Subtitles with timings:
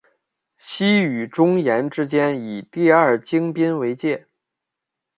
[0.57, 4.25] 西与中延之间以第二京滨为界。